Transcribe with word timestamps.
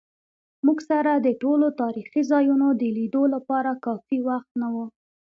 موږ 0.65 0.79
سره 0.89 1.11
د 1.15 1.27
ټولو 1.41 1.67
تاریخي 1.81 2.21
ځایونو 2.31 2.67
د 2.81 2.83
لیدو 2.97 3.23
لپاره 3.35 3.71
کافي 3.85 4.19
وخت 4.27 4.51
نه 4.61 4.67
و. 4.73 4.75